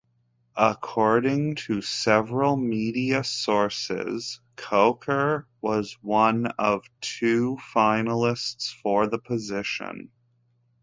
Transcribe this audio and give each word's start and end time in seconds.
According 0.57 1.53
to 1.67 1.83
several 1.83 2.57
media 2.57 3.23
sources, 3.23 4.39
Coker 4.55 5.47
was 5.61 5.93
one 6.01 6.47
of 6.57 6.87
two 7.01 7.59
finalists 7.71 8.73
for 8.73 9.05
the 9.05 9.19
position. 9.19 10.09